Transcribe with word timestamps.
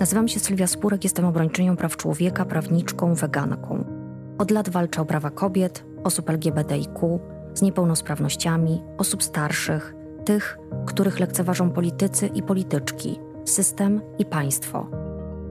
Nazywam 0.00 0.28
się 0.28 0.40
Sylwia 0.40 0.66
Spurek, 0.66 1.04
jestem 1.04 1.24
obrończynią 1.24 1.76
praw 1.76 1.96
człowieka, 1.96 2.44
prawniczką, 2.44 3.14
weganką. 3.14 3.84
Od 4.38 4.50
lat 4.50 4.68
walczę 4.68 5.02
o 5.02 5.04
prawa 5.04 5.30
kobiet, 5.30 5.84
osób 6.04 6.30
LGBTIQ, 6.30 7.20
z 7.54 7.62
niepełnosprawnościami, 7.62 8.82
osób 8.98 9.22
starszych, 9.22 9.94
tych, 10.24 10.58
których 10.86 11.20
lekceważą 11.20 11.70
politycy 11.70 12.26
i 12.26 12.42
polityczki, 12.42 13.20
system 13.44 14.00
i 14.18 14.24
państwo. 14.24 14.86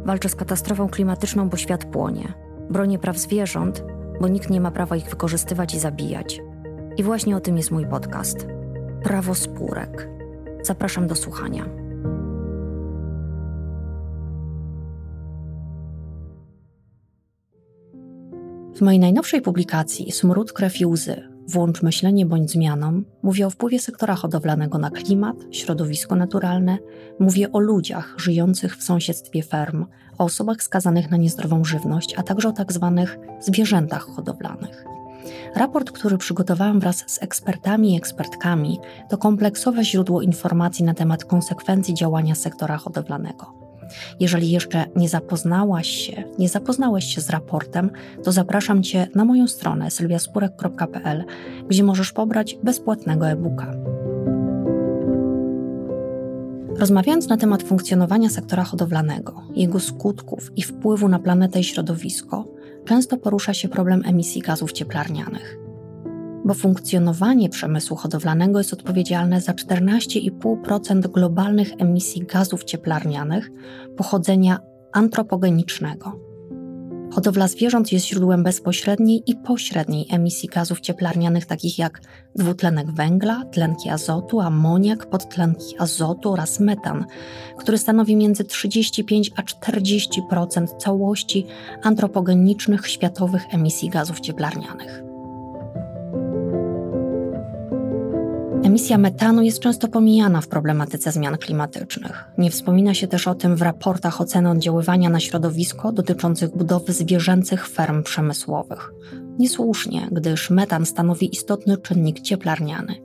Walczę 0.06 0.30
z 0.30 0.36
katastrofą 0.36 0.90
klimatyczną, 0.90 1.50
bo 1.50 1.58
świat 1.58 1.86
płonie. 1.86 2.34
Bronię 2.70 3.00
praw 3.00 3.18
zwierząt, 3.18 3.84
bo 4.22 4.28
nikt 4.28 4.50
nie 4.50 4.62
ma 4.62 4.72
prawa 4.72 4.96
ich 4.96 5.10
wykorzystywać 5.10 5.74
i 5.74 5.80
zabijać. 5.80 6.42
I 6.98 7.04
właśnie 7.04 7.38
o 7.38 7.40
tym 7.40 7.58
jest 7.58 7.72
mój 7.72 7.88
podcast. 7.88 8.48
Prawo 9.04 9.36
spórek. 9.36 10.10
Zapraszam 10.62 11.08
do 11.08 11.16
słuchania. 11.16 11.85
W 18.76 18.82
mojej 18.82 19.00
najnowszej 19.00 19.42
publikacji 19.42 20.12
Smród, 20.12 20.54
krew 20.54 20.82
i 20.82 20.86
łzy 20.86 21.30
Włącz 21.48 21.82
myślenie 21.82 22.26
bądź 22.26 22.52
zmianom 22.52 23.06
mówię 23.24 23.48
o 23.48 23.50
wpływie 23.50 23.80
sektora 23.80 24.16
hodowlanego 24.16 24.78
na 24.78 24.90
klimat, 24.90 25.36
środowisko 25.52 26.16
naturalne, 26.16 26.78
mówię 27.20 27.52
o 27.52 27.60
ludziach 27.60 28.16
żyjących 28.18 28.78
w 28.78 28.84
sąsiedztwie 28.84 29.44
ferm, 29.44 29.86
o 30.18 30.24
osobach 30.24 30.64
skazanych 30.64 31.12
na 31.12 31.18
niezdrową 31.18 31.64
żywność, 31.64 32.14
a 32.18 32.24
także 32.24 32.50
o 32.50 32.52
tak 32.52 32.74
zwanych 32.74 33.18
zwierzętach 33.40 34.02
hodowlanych. 34.02 34.86
Raport, 35.56 35.92
który 35.92 36.18
przygotowałam 36.18 36.80
wraz 36.80 37.04
z 37.08 37.24
ekspertami 37.24 37.94
i 37.94 37.98
ekspertkami, 37.98 38.80
to 39.10 39.18
kompleksowe 39.18 39.84
źródło 39.84 40.22
informacji 40.22 40.86
na 40.86 40.94
temat 40.94 41.26
konsekwencji 41.26 41.94
działania 41.94 42.36
sektora 42.36 42.78
hodowlanego. 42.78 43.65
Jeżeli 44.20 44.52
jeszcze 44.52 44.86
nie 44.96 45.10
zapoznałaś 45.10 45.88
się, 45.88 46.24
nie 46.40 46.50
zapoznałeś 46.50 47.06
się 47.06 47.22
z 47.22 47.30
raportem, 47.30 47.92
to 48.24 48.32
zapraszam 48.32 48.84
Cię 48.84 49.08
na 49.16 49.26
moją 49.26 49.48
stronę 49.48 49.92
sylwiaspurek.pl, 49.92 51.26
gdzie 51.68 51.84
możesz 51.84 52.12
pobrać 52.12 52.58
bezpłatnego 52.64 53.28
e-booka. 53.28 53.72
Rozmawiając 56.80 57.28
na 57.28 57.38
temat 57.38 57.64
funkcjonowania 57.64 58.30
sektora 58.30 58.64
hodowlanego, 58.64 59.42
jego 59.56 59.80
skutków 59.80 60.52
i 60.56 60.64
wpływu 60.64 61.08
na 61.08 61.20
planetę 61.20 61.60
i 61.60 61.64
środowisko, 61.64 62.48
często 62.86 63.18
porusza 63.18 63.54
się 63.54 63.68
problem 63.68 64.02
emisji 64.06 64.42
gazów 64.42 64.72
cieplarnianych 64.72 65.65
bo 66.46 66.54
funkcjonowanie 66.54 67.50
przemysłu 67.50 67.98
hodowlanego 67.98 68.58
jest 68.58 68.74
odpowiedzialne 68.74 69.42
za 69.42 69.52
14,5% 69.52 71.00
globalnych 71.12 71.72
emisji 71.78 72.26
gazów 72.26 72.64
cieplarnianych 72.64 73.52
pochodzenia 73.98 74.60
antropogenicznego. 74.94 76.20
Hodowla 77.12 77.48
zwierząt 77.48 77.92
jest 77.92 78.06
źródłem 78.06 78.44
bezpośredniej 78.44 79.24
i 79.28 79.36
pośredniej 79.36 80.08
emisji 80.12 80.50
gazów 80.50 80.80
cieplarnianych 80.80 81.46
takich 81.46 81.80
jak 81.80 82.02
dwutlenek 82.36 82.92
węgla, 82.92 83.46
tlenki 83.46 83.90
azotu, 83.90 84.40
amoniak, 84.40 85.06
podtlenki 85.10 85.76
azotu 85.80 86.32
oraz 86.32 86.60
metan, 86.60 87.06
który 87.58 87.78
stanowi 87.78 88.16
między 88.16 88.44
35 88.44 89.32
a 89.36 89.42
40% 89.42 90.78
całości 90.78 91.46
antropogenicznych 91.84 92.88
światowych 92.88 93.54
emisji 93.54 93.90
gazów 93.90 94.20
cieplarnianych. 94.20 95.05
Emisja 98.76 98.98
metanu 98.98 99.42
jest 99.42 99.60
często 99.60 99.88
pomijana 99.88 100.42
w 100.42 100.48
problematyce 100.48 101.12
zmian 101.12 101.38
klimatycznych. 101.38 102.24
Nie 102.38 102.52
wspomina 102.52 102.94
się 102.94 103.08
też 103.08 103.28
o 103.28 103.36
tym 103.36 103.56
w 103.56 103.62
raportach 103.62 104.22
oceny 104.22 104.50
oddziaływania 104.50 105.10
na 105.10 105.20
środowisko 105.20 105.92
dotyczących 105.92 106.58
budowy 106.58 106.94
zwierzęcych 106.94 107.68
ferm 107.68 108.04
przemysłowych. 108.04 108.92
Niesłusznie, 109.40 110.08
gdyż 110.12 110.50
metan 110.50 110.86
stanowi 110.86 111.34
istotny 111.34 111.78
czynnik 111.78 112.20
cieplarniany. 112.20 112.96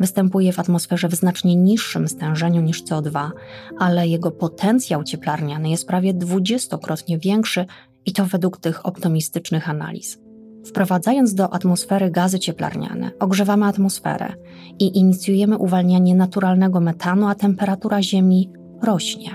Występuje 0.00 0.52
w 0.52 0.58
atmosferze 0.58 1.08
w 1.08 1.14
znacznie 1.14 1.56
niższym 1.56 2.08
stężeniu 2.08 2.60
niż 2.62 2.84
CO2, 2.84 3.30
ale 3.78 4.08
jego 4.08 4.30
potencjał 4.30 5.04
cieplarniany 5.04 5.70
jest 5.70 5.86
prawie 5.86 6.14
dwudziestokrotnie 6.14 7.18
większy 7.18 7.66
i 8.06 8.12
to 8.12 8.26
według 8.26 8.58
tych 8.58 8.86
optymistycznych 8.86 9.70
analiz. 9.70 10.23
Wprowadzając 10.64 11.34
do 11.34 11.54
atmosfery 11.54 12.10
gazy 12.10 12.38
cieplarniane, 12.38 13.10
ogrzewamy 13.20 13.66
atmosferę 13.66 14.34
i 14.78 14.98
inicjujemy 14.98 15.58
uwalnianie 15.58 16.14
naturalnego 16.14 16.80
metanu, 16.80 17.26
a 17.26 17.34
temperatura 17.34 18.02
Ziemi 18.02 18.50
rośnie. 18.82 19.30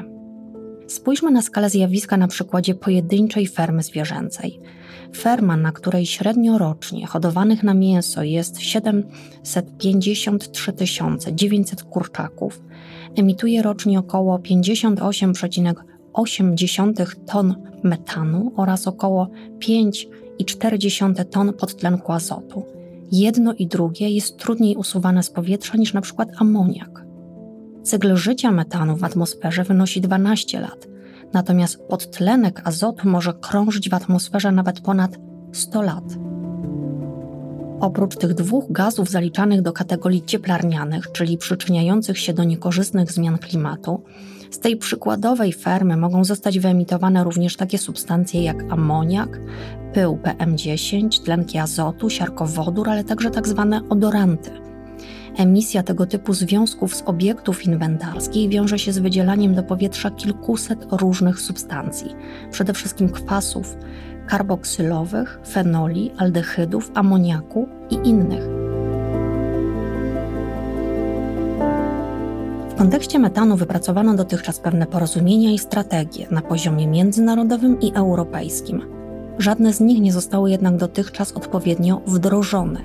Spójrzmy 0.87 1.31
na 1.31 1.41
skalę 1.41 1.69
zjawiska 1.69 2.17
na 2.17 2.27
przykładzie 2.27 2.75
pojedynczej 2.75 3.47
fermy 3.47 3.83
zwierzęcej. 3.83 4.59
Ferma, 5.17 5.57
na 5.57 5.71
której 5.71 6.05
średnio 6.05 6.57
rocznie 6.57 7.07
hodowanych 7.07 7.63
na 7.63 7.73
mięso 7.73 8.23
jest 8.23 8.59
753 8.59 10.73
900 11.31 11.83
kurczaków, 11.83 12.61
emituje 13.15 13.61
rocznie 13.61 13.99
około 13.99 14.37
58,8 14.37 17.05
ton 17.25 17.55
metanu 17.83 18.51
oraz 18.55 18.87
około 18.87 19.29
5 19.59 20.07
2,4 20.45 21.25
ton 21.25 21.53
podtlenku 21.53 22.11
azotu. 22.11 22.65
Jedno 23.11 23.53
i 23.53 23.67
drugie 23.67 24.09
jest 24.09 24.37
trudniej 24.37 24.75
usuwane 24.75 25.23
z 25.23 25.29
powietrza 25.29 25.77
niż 25.77 25.93
przykład 26.01 26.29
amoniak. 26.37 27.05
Cykl 27.83 28.15
życia 28.15 28.51
metanu 28.51 28.95
w 28.95 29.03
atmosferze 29.03 29.63
wynosi 29.63 30.01
12 30.01 30.59
lat, 30.59 30.87
natomiast 31.33 31.79
podtlenek 31.87 32.61
azotu 32.63 33.09
może 33.09 33.33
krążyć 33.33 33.89
w 33.89 33.93
atmosferze 33.93 34.51
nawet 34.51 34.79
ponad 34.81 35.17
100 35.51 35.81
lat. 35.81 36.03
Oprócz 37.79 38.15
tych 38.15 38.33
dwóch 38.33 38.71
gazów 38.71 39.09
zaliczanych 39.09 39.61
do 39.61 39.73
kategorii 39.73 40.23
cieplarnianych, 40.25 41.11
czyli 41.11 41.37
przyczyniających 41.37 42.19
się 42.19 42.33
do 42.33 42.43
niekorzystnych 42.43 43.11
zmian 43.11 43.37
klimatu, 43.37 44.03
z 44.51 44.59
tej 44.59 44.77
przykładowej 44.77 45.53
fermy 45.53 45.97
mogą 45.97 46.23
zostać 46.23 46.59
wyemitowane 46.59 47.23
również 47.23 47.55
takie 47.55 47.77
substancje 47.77 48.43
jak 48.43 48.63
amoniak, 48.71 49.39
pył 49.93 50.19
PM10, 50.23 51.23
tlenki 51.23 51.57
azotu, 51.57 52.09
siarkowodór, 52.09 52.89
ale 52.89 53.03
także 53.03 53.31
tak 53.31 53.47
zwane 53.47 53.81
odoranty. 53.89 54.51
Emisja 55.37 55.83
tego 55.83 56.05
typu 56.05 56.33
związków 56.33 56.95
z 56.95 57.01
obiektów 57.05 57.65
inwentarskich 57.65 58.49
wiąże 58.49 58.79
się 58.79 58.93
z 58.93 58.99
wydzielaniem 58.99 59.55
do 59.55 59.63
powietrza 59.63 60.11
kilkuset 60.11 60.85
różnych 60.91 61.39
substancji, 61.39 62.15
przede 62.51 62.73
wszystkim 62.73 63.09
kwasów 63.09 63.77
karboksylowych, 64.27 65.39
fenoli, 65.47 66.11
aldehydów, 66.17 66.91
amoniaku 66.93 67.67
i 67.89 68.09
innych. 68.09 68.68
Kontekście 72.79 73.19
metanu 73.19 73.55
wypracowano 73.55 74.13
dotychczas 74.13 74.59
pewne 74.59 74.85
porozumienia 74.85 75.51
i 75.51 75.59
strategie 75.59 76.27
na 76.31 76.41
poziomie 76.41 76.87
międzynarodowym 76.87 77.79
i 77.81 77.93
europejskim. 77.93 78.81
Żadne 79.37 79.73
z 79.73 79.79
nich 79.79 80.01
nie 80.01 80.13
zostały 80.13 80.51
jednak 80.51 80.77
dotychczas 80.77 81.31
odpowiednio 81.31 82.01
wdrożone. 82.07 82.79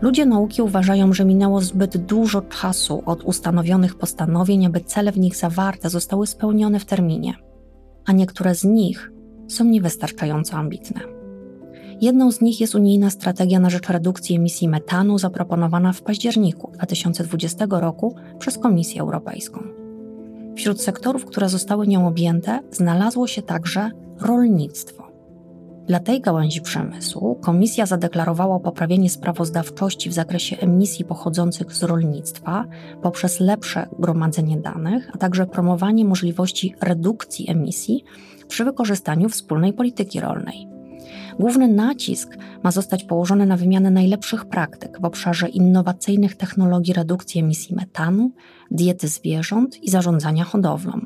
Ludzie 0.00 0.26
nauki 0.26 0.62
uważają, 0.62 1.12
że 1.12 1.24
minęło 1.24 1.60
zbyt 1.60 1.96
dużo 1.96 2.42
czasu 2.42 3.02
od 3.06 3.22
ustanowionych 3.24 3.94
postanowień, 3.94 4.66
aby 4.66 4.80
cele 4.80 5.12
w 5.12 5.18
nich 5.18 5.36
zawarte 5.36 5.90
zostały 5.90 6.26
spełnione 6.26 6.80
w 6.80 6.84
terminie, 6.84 7.34
a 8.06 8.12
niektóre 8.12 8.54
z 8.54 8.64
nich 8.64 9.12
są 9.48 9.64
niewystarczająco 9.64 10.56
ambitne. 10.56 11.15
Jedną 12.00 12.32
z 12.32 12.40
nich 12.40 12.60
jest 12.60 12.74
unijna 12.74 13.10
strategia 13.10 13.60
na 13.60 13.70
rzecz 13.70 13.88
redukcji 13.88 14.36
emisji 14.36 14.68
metanu 14.68 15.18
zaproponowana 15.18 15.92
w 15.92 16.02
październiku 16.02 16.70
2020 16.74 17.66
roku 17.70 18.14
przez 18.38 18.58
Komisję 18.58 19.00
Europejską. 19.00 19.60
Wśród 20.56 20.82
sektorów, 20.82 21.24
które 21.24 21.48
zostały 21.48 21.86
nią 21.86 22.08
objęte, 22.08 22.60
znalazło 22.70 23.26
się 23.26 23.42
także 23.42 23.90
rolnictwo. 24.20 25.06
Dla 25.86 26.00
tej 26.00 26.20
gałęzi 26.20 26.60
przemysłu 26.60 27.34
Komisja 27.34 27.86
zadeklarowała 27.86 28.60
poprawienie 28.60 29.10
sprawozdawczości 29.10 30.10
w 30.10 30.12
zakresie 30.12 30.56
emisji 30.56 31.04
pochodzących 31.04 31.72
z 31.72 31.82
rolnictwa 31.82 32.64
poprzez 33.02 33.40
lepsze 33.40 33.86
gromadzenie 33.98 34.56
danych, 34.56 35.10
a 35.14 35.18
także 35.18 35.46
promowanie 35.46 36.04
możliwości 36.04 36.74
redukcji 36.80 37.50
emisji 37.50 38.04
przy 38.48 38.64
wykorzystaniu 38.64 39.28
wspólnej 39.28 39.72
polityki 39.72 40.20
rolnej. 40.20 40.75
Główny 41.38 41.68
nacisk 41.68 42.36
ma 42.62 42.70
zostać 42.70 43.04
położony 43.04 43.46
na 43.46 43.56
wymianę 43.56 43.90
najlepszych 43.90 44.44
praktyk 44.44 45.00
w 45.00 45.04
obszarze 45.04 45.48
innowacyjnych 45.48 46.36
technologii 46.36 46.94
redukcji 46.94 47.40
emisji 47.40 47.76
metanu, 47.76 48.32
diety 48.70 49.08
zwierząt 49.08 49.82
i 49.82 49.90
zarządzania 49.90 50.44
hodowlą. 50.44 51.00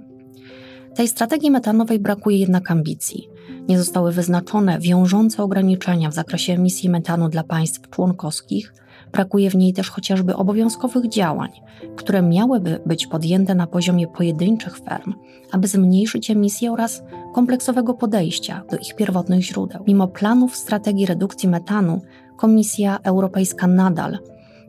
Tej 0.95 1.09
strategii 1.09 1.51
metanowej 1.51 1.99
brakuje 1.99 2.39
jednak 2.39 2.71
ambicji. 2.71 3.29
Nie 3.69 3.79
zostały 3.79 4.13
wyznaczone 4.13 4.79
wiążące 4.79 5.43
ograniczenia 5.43 6.11
w 6.11 6.15
zakresie 6.15 6.53
emisji 6.53 6.91
metanu 6.91 7.29
dla 7.29 7.45
państw 7.45 7.91
członkowskich, 7.91 8.75
Brakuje 9.13 9.51
w 9.51 9.57
niej 9.57 9.73
też 9.73 9.91
chociażby 9.91 10.37
obowiązkowych 10.37 11.09
działań, 11.09 11.51
które 11.97 12.23
miałyby 12.23 12.81
być 12.87 13.07
podjęte 13.07 13.55
na 13.55 13.67
poziomie 13.67 14.07
pojedynczych 14.07 14.79
ferm, 14.79 15.15
aby 15.53 15.69
zmniejszyć 15.69 16.31
emisje 16.31 16.73
oraz 16.73 17.03
kompleksowego 17.35 17.95
podejścia 17.95 18.63
do 18.71 18.77
ich 18.77 18.97
pierwotnych 18.97 19.43
źródeł. 19.43 19.85
Mimo 19.87 20.09
planów 20.09 20.57
strategii 20.57 21.07
redukcji 21.07 21.49
metanu, 21.49 22.01
Komisja 22.37 22.99
Europejska 23.03 23.67
nadal 23.67 24.19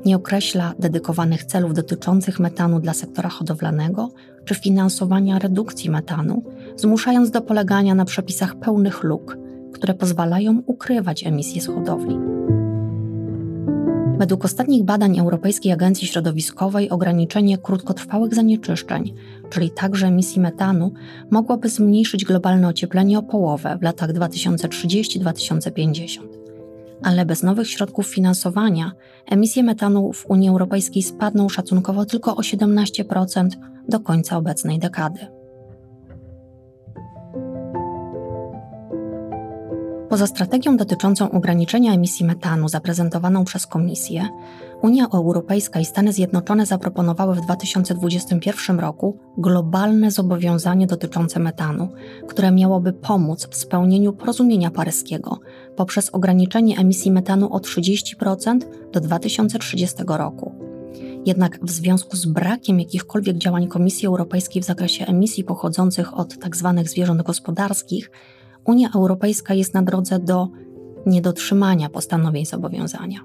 nie 0.06 0.16
określa 0.16 0.74
dedykowanych 0.80 1.44
celów 1.44 1.74
dotyczących 1.74 2.40
metanu 2.40 2.80
dla 2.80 2.94
sektora 2.94 3.30
hodowlanego 3.30 4.10
czy 4.46 4.56
finansowania 4.56 5.40
redukcji 5.40 5.90
metanu, 5.90 6.44
zmuszając 6.76 7.32
do 7.32 7.42
polegania 7.42 7.96
na 7.96 8.06
przepisach 8.06 8.56
pełnych 8.56 9.04
luk, 9.04 9.38
które 9.74 9.94
pozwalają 9.94 10.62
ukrywać 10.66 11.24
emisje 11.24 11.62
z 11.62 11.68
hodowli. 11.68 12.31
Według 14.22 14.46
ostatnich 14.46 14.84
badań 14.84 15.20
Europejskiej 15.20 15.72
Agencji 15.72 16.08
Środowiskowej 16.08 16.90
ograniczenie 16.90 17.58
krótkotrwałych 17.58 18.36
zanieczyszczeń, 18.36 19.14
czyli 19.50 19.72
także 19.72 20.08
emisji 20.08 20.42
metanu, 20.42 20.92
mogłoby 21.32 21.70
zmniejszyć 21.70 22.26
globalne 22.26 22.68
ocieplenie 22.68 23.20
o 23.20 23.24
połowę 23.24 23.78
w 23.80 23.84
latach 23.84 24.14
2030-2050 24.14 26.20
ale 27.04 27.26
bez 27.26 27.44
nowych 27.44 27.70
środków 27.70 28.08
finansowania 28.08 28.92
emisje 29.26 29.64
metanu 29.64 30.14
w 30.14 30.26
Unii 30.26 30.50
Europejskiej 30.50 31.04
spadną 31.04 31.50
szacunkowo 31.50 32.06
tylko 32.06 32.36
o 32.36 32.42
17% 32.42 33.48
do 33.90 34.00
końca 34.00 34.38
obecnej 34.38 34.80
dekady. 34.80 35.41
Poza 40.12 40.28
strategią 40.28 40.78
dotyczącą 40.78 41.32
ograniczenia 41.32 41.94
emisji 41.94 42.26
metanu 42.26 42.70
zaprezentowaną 42.70 43.46
przez 43.46 43.68
Komisję, 43.68 44.30
Unia 44.82 45.08
Europejska 45.14 45.80
i 45.80 45.86
Stany 45.86 46.14
Zjednoczone 46.14 46.66
zaproponowały 46.66 47.36
w 47.36 47.42
2021 47.42 48.80
roku 48.80 49.18
globalne 49.38 50.12
zobowiązanie 50.12 50.88
dotyczące 50.88 51.40
metanu, 51.40 51.90
które 52.28 52.52
miałoby 52.52 52.94
pomóc 52.94 53.48
w 53.52 53.56
spełnieniu 53.56 54.14
porozumienia 54.14 54.72
paryskiego 54.72 55.40
poprzez 55.76 56.10
ograniczenie 56.10 56.78
emisji 56.78 57.12
metanu 57.12 57.54
o 57.54 57.58
30% 57.58 58.60
do 58.94 59.00
2030 59.00 59.96
roku. 60.08 60.56
Jednak 61.26 61.60
w 61.62 61.72
związku 61.72 62.18
z 62.18 62.26
brakiem 62.26 62.80
jakichkolwiek 62.80 63.38
działań 63.38 63.68
Komisji 63.68 64.08
Europejskiej 64.08 64.62
w 64.62 64.66
zakresie 64.66 65.06
emisji 65.06 65.44
pochodzących 65.44 66.18
od 66.18 66.38
tzw. 66.38 66.74
Tak 66.78 66.90
zwierząt 66.90 67.22
gospodarskich, 67.22 68.12
Unia 68.66 68.90
Europejska 68.96 69.54
jest 69.54 69.74
na 69.74 69.82
drodze 69.82 70.20
do 70.20 70.50
niedotrzymania 71.06 71.90
postanowień 71.90 72.46
zobowiązania. 72.46 73.20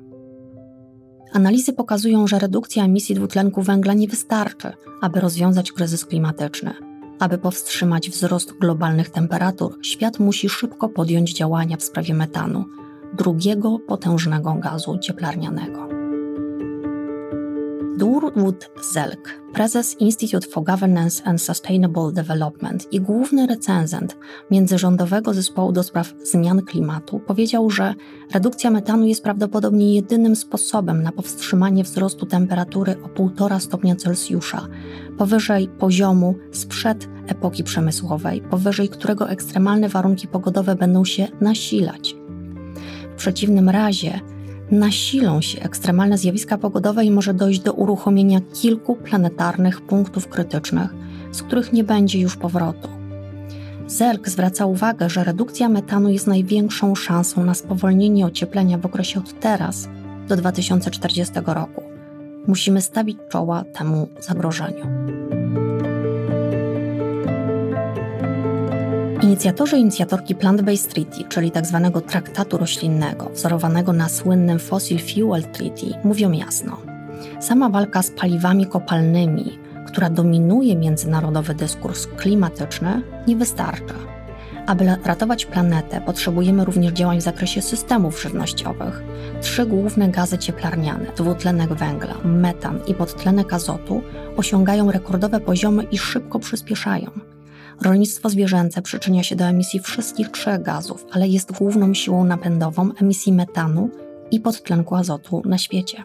Analizy 1.33 1.73
pokazują, 1.73 2.27
że 2.27 2.39
redukcja 2.39 2.85
emisji 2.85 3.15
dwutlenku 3.15 3.63
węgla 3.63 3.95
nie 3.95 4.09
wystarczy, 4.09 4.73
aby 5.03 5.21
rozwiązać 5.21 5.73
kryzys 5.73 6.05
klimatyczny. 6.05 6.75
Aby 7.19 7.39
powstrzymać 7.39 8.11
wzrost 8.11 8.53
globalnych 8.53 9.11
temperatur, 9.11 9.79
świat 9.83 10.19
musi 10.19 10.49
szybko 10.49 10.89
podjąć 10.89 11.33
działania 11.33 11.77
w 11.77 11.83
sprawie 11.83 12.15
metanu, 12.15 12.65
drugiego 13.19 13.79
potężnego 13.79 14.55
gazu 14.55 14.99
cieplarnianego. 14.99 15.96
Durwood 17.97 18.71
Zelk, 18.93 19.41
prezes 19.53 19.97
Institute 20.01 20.47
for 20.47 20.65
Governance 20.65 21.23
and 21.25 21.43
Sustainable 21.43 22.13
Development 22.13 22.93
i 22.93 23.01
główny 23.01 23.47
recenzent 23.47 24.17
Międzyrządowego 24.51 25.35
Zespołu 25.35 25.73
do 25.73 25.83
Spraw 25.83 26.15
Zmian 26.23 26.63
Klimatu, 26.63 27.21
powiedział, 27.21 27.71
że 27.71 27.95
redukcja 28.33 28.71
metanu 28.71 29.07
jest 29.07 29.23
prawdopodobnie 29.23 29.95
jedynym 29.95 30.37
sposobem 30.37 31.03
na 31.03 31.13
powstrzymanie 31.13 31.85
wzrostu 31.85 32.27
temperatury 32.27 32.97
o 33.03 33.09
1,5 33.09 33.61
stopnia 33.61 33.97
Celsjusza, 33.97 34.67
powyżej 35.19 35.69
poziomu 35.69 36.35
sprzed 36.53 37.09
epoki 37.27 37.65
przemysłowej, 37.65 38.41
powyżej 38.41 38.89
którego 38.89 39.31
ekstremalne 39.31 39.89
warunki 39.89 40.29
pogodowe 40.29 40.75
będą 40.75 41.05
się 41.05 41.29
nasilać. 41.41 42.17
W 43.13 43.17
przeciwnym 43.17 43.69
razie 43.69 44.21
nasilą 44.71 45.41
się 45.41 45.63
ekstremalne 45.63 46.19
zjawiska 46.19 46.59
pogodowe 46.59 47.05
i 47.05 47.11
może 47.11 47.35
dojść 47.35 47.61
do 47.61 47.73
uruchomienia 47.73 48.41
kilku 48.55 48.97
planetarnych 48.97 49.81
punktów 49.81 50.29
krytycznych, 50.29 50.95
z 51.33 51.43
których 51.43 51.73
nie 51.73 51.85
będzie 51.85 52.21
już 52.21 52.37
powrotu. 52.37 52.89
Zerk 53.87 54.29
zwraca 54.29 54.67
uwagę, 54.67 55.11
że 55.11 55.25
redukcja 55.25 55.69
metanu 55.69 56.11
jest 56.11 56.27
największą 56.27 56.95
szansą 56.95 57.45
na 57.45 57.55
spowolnienie 57.55 58.27
ocieplenia 58.27 58.79
w 58.79 58.87
okresie 58.87 59.21
od 59.21 59.41
teraz 59.41 59.89
do 60.29 60.37
2040 60.37 61.35
roku. 61.47 61.83
Musimy 62.47 62.83
stawić 62.83 63.19
czoła 63.29 63.65
temu 63.65 64.09
zagrożeniu. 64.21 64.87
Inicjatorzy 69.27 69.79
i 69.79 69.81
inicjatorki 69.81 70.35
Plant-Based 70.35 70.93
Treaty, 70.93 71.25
czyli 71.29 71.51
tzw. 71.51 71.91
Tak 71.95 72.05
traktatu 72.05 72.59
roślinnego, 72.59 73.31
wzorowanego 73.31 73.93
na 73.93 74.09
słynnym 74.09 74.59
Fossil 74.59 74.99
Fuel 74.99 75.43
Treaty, 75.43 75.87
mówią 76.05 76.33
jasno. 76.33 76.77
Sama 77.41 77.69
walka 77.69 78.03
z 78.03 78.11
paliwami 78.11 78.67
kopalnymi, 78.67 79.59
która 79.87 80.11
dominuje 80.11 80.77
międzynarodowy 80.77 81.55
dyskurs 81.55 82.07
klimatyczny, 82.07 83.03
nie 83.27 83.37
wystarcza. 83.37 83.95
Aby 84.67 84.97
ratować 85.05 85.47
planetę, 85.47 86.01
potrzebujemy 86.01 86.65
również 86.65 86.93
działań 86.93 87.21
w 87.21 87.25
zakresie 87.25 87.63
systemów 87.63 88.23
żywnościowych. 88.23 89.03
Trzy 89.41 89.67
główne 89.67 90.09
gazy 90.09 90.39
cieplarniane 90.39 91.07
dwutlenek 91.17 91.75
węgla, 91.75 92.15
metan 92.25 92.81
i 92.87 92.95
podtlenek 92.95 93.53
azotu 93.53 94.03
osiągają 94.37 94.91
rekordowe 94.91 95.41
poziomy 95.41 95.83
i 95.83 95.99
szybko 95.99 96.39
przyspieszają. 96.39 97.26
Rolnictwo 97.83 98.31
zwierzęce 98.31 98.83
przyczynia 98.83 99.23
się 99.23 99.37
do 99.37 99.45
emisji 99.45 99.81
wszystkich 99.81 100.29
trzech 100.29 100.63
gazów, 100.63 101.07
ale 101.13 101.29
jest 101.29 101.53
główną 101.53 101.95
siłą 101.95 102.25
napędową 102.25 102.91
emisji 103.01 103.33
metanu 103.33 103.91
i 104.31 104.41
podtlenku 104.41 104.95
azotu 104.95 105.43
na 105.45 105.59
świecie. 105.59 106.05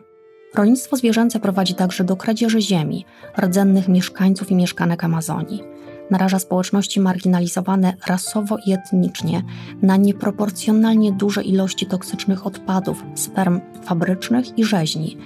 Rolnictwo 0.55 0.95
zwierzęce 0.95 1.39
prowadzi 1.39 1.75
także 1.75 2.03
do 2.03 2.15
kradzieży 2.15 2.61
ziemi, 2.61 3.05
rdzennych 3.41 3.87
mieszkańców 3.87 4.51
i 4.51 4.55
mieszkanek 4.55 5.03
Amazonii. 5.03 5.63
Naraża 6.11 6.39
społeczności 6.39 6.99
marginalizowane 6.99 7.93
rasowo 8.07 8.57
i 8.65 8.73
etnicznie 8.73 9.43
na 9.81 9.97
nieproporcjonalnie 9.97 11.11
duże 11.11 11.43
ilości 11.43 11.85
toksycznych 11.85 12.47
odpadów 12.47 13.03
z 13.15 13.27
ferm 13.27 13.61
fabrycznych 13.83 14.57
i 14.57 14.63
rzeźni, 14.63 15.17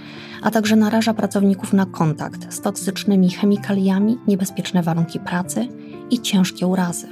a 0.41 0.51
także 0.51 0.75
naraża 0.75 1.13
pracowników 1.13 1.73
na 1.73 1.85
kontakt 1.85 2.53
z 2.53 2.61
toksycznymi 2.61 3.29
chemikaliami, 3.29 4.17
niebezpieczne 4.27 4.83
warunki 4.83 5.19
pracy 5.19 5.67
i 6.15 6.21
ciężkie 6.21 6.67
urazy. 6.67 7.07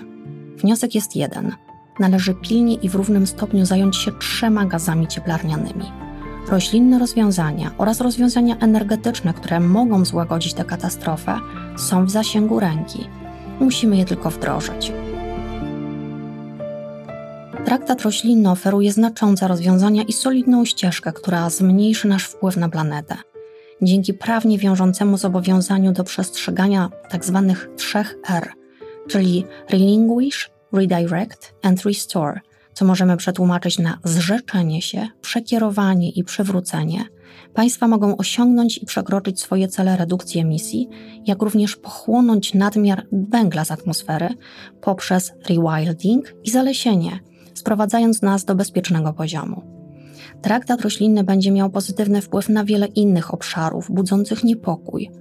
Wniosek 0.58 0.96
jest 0.96 1.16
jeden. 1.16 1.52
Należy 2.00 2.34
pilnie 2.34 2.76
i 2.76 2.90
w 2.90 2.96
równym 2.96 3.28
stopniu 3.28 3.66
zająć 3.66 3.98
się 3.98 4.12
trzema 4.12 4.66
gazami 4.66 5.08
cieplarnianymi. 5.08 5.92
Roślinne 6.50 7.00
rozwiązania 7.00 7.72
oraz 7.78 8.02
rozwiązania 8.02 8.58
energetyczne, 8.58 9.34
które 9.34 9.60
mogą 9.60 10.06
złagodzić 10.06 10.54
tę 10.54 10.66
katastrofę, 10.66 11.40
są 11.78 12.06
w 12.06 12.12
zasięgu 12.12 12.60
ręki. 12.60 13.08
Musimy 13.60 13.98
je 13.98 14.06
tylko 14.06 14.30
wdrożyć. 14.30 14.92
Traktat 17.66 18.02
roślinny 18.02 18.52
oferuje 18.52 18.92
znaczące 18.92 19.48
rozwiązania 19.48 20.04
i 20.04 20.14
solidną 20.14 20.66
ścieżkę, 20.66 21.14
która 21.14 21.50
zmniejszy 21.50 22.08
nasz 22.08 22.24
wpływ 22.24 22.58
na 22.58 22.70
planetę. 22.70 23.18
Dzięki 23.82 24.14
prawnie 24.14 24.58
wiążącemu 24.58 25.18
zobowiązaniu 25.18 25.92
do 25.92 26.04
przestrzegania 26.04 26.90
tzw. 27.12 27.46
Tak 27.48 27.76
trzech 27.76 28.16
R, 28.30 28.63
czyli 29.08 29.46
Relinquish, 29.70 30.52
Redirect 30.74 31.54
and 31.62 31.82
Restore, 31.82 32.40
co 32.74 32.86
możemy 32.86 33.18
przetłumaczyć 33.18 33.80
na 33.80 34.00
zrzeczenie 34.04 34.82
się, 34.82 35.08
przekierowanie 35.22 36.10
i 36.10 36.24
przywrócenie, 36.24 37.06
państwa 37.54 37.88
mogą 37.88 38.18
osiągnąć 38.18 38.78
i 38.78 38.86
przekroczyć 38.86 39.40
swoje 39.40 39.68
cele 39.68 39.98
redukcji 39.98 40.42
emisji, 40.42 40.88
jak 41.26 41.42
również 41.42 41.76
pochłonąć 41.76 42.54
nadmiar 42.54 43.06
węgla 43.12 43.66
z 43.66 43.72
atmosfery 43.72 44.30
poprzez 44.82 45.34
rewilding 45.50 46.34
i 46.44 46.50
zalesienie– 46.50 47.20
sprowadzając 47.54 48.22
nas 48.22 48.46
do 48.46 48.56
bezpiecznego 48.56 49.14
poziomu. 49.14 49.62
Traktat 50.42 50.82
roślinny 50.82 51.24
będzie 51.24 51.52
miał 51.52 51.70
pozytywny 51.70 52.22
wpływ 52.22 52.50
na 52.50 52.66
wiele 52.66 52.88
innych 52.88 53.34
obszarów 53.34 53.92
budzących 53.92 54.44
niepokój. 54.44 55.12